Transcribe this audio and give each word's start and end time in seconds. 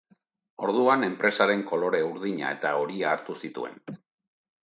Orduan 0.67 1.07
enpresaren 1.07 1.61
kolore 1.73 2.01
urdina 2.07 2.49
eta 2.59 2.73
horia 2.79 3.13
hartu 3.17 3.37
zituen. 3.45 3.77